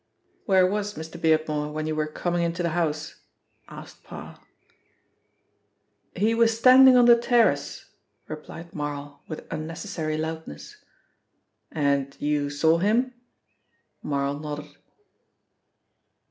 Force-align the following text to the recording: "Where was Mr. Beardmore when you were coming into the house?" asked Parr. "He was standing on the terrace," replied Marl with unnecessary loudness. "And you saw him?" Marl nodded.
"Where 0.47 0.65
was 0.65 0.95
Mr. 0.95 1.21
Beardmore 1.21 1.71
when 1.71 1.85
you 1.85 1.95
were 1.95 2.07
coming 2.07 2.41
into 2.41 2.63
the 2.63 2.69
house?" 2.69 3.19
asked 3.69 4.03
Parr. 4.03 4.39
"He 6.15 6.33
was 6.33 6.57
standing 6.57 6.97
on 6.97 7.05
the 7.05 7.15
terrace," 7.15 7.85
replied 8.27 8.73
Marl 8.73 9.21
with 9.27 9.45
unnecessary 9.51 10.17
loudness. 10.17 10.77
"And 11.71 12.17
you 12.19 12.49
saw 12.49 12.79
him?" 12.79 13.13
Marl 14.01 14.39
nodded. 14.39 14.75